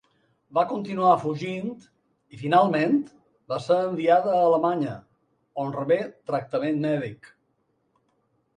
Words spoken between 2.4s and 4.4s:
finalment va ser enviada